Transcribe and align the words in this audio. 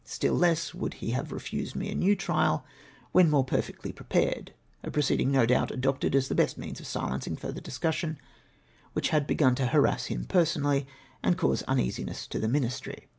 Still 0.03 0.33
less 0.33 0.73
would 0.73 0.95
he 0.95 1.11
have 1.11 1.31
refused 1.31 1.75
me 1.75 1.91
a 1.91 1.93
new 1.93 2.15
trial 2.15 2.65
when 3.11 3.29
more 3.29 3.45
per 3.45 3.59
fectly 3.61 3.93
prepared; 3.93 4.51
a 4.81 4.89
proceeding 4.89 5.29
no 5.29 5.45
doubt 5.45 5.69
adopted 5.69 6.15
as 6.15 6.27
the 6.27 6.33
l)est 6.33 6.57
means 6.57 6.79
of 6.79 6.87
silencing 6.87 7.35
further 7.35 7.61
discussion, 7.61 8.17
which 8.93 9.09
had 9.09 9.27
begun 9.27 9.53
to 9.53 9.67
harass 9.67 10.07
him 10.07 10.25
personally, 10.25 10.87
and 11.21 11.35
to 11.35 11.41
cause 11.41 11.61
uneasmess 11.67 12.27
to 12.29 12.39
the 12.39 12.47
ministry. 12.49 13.09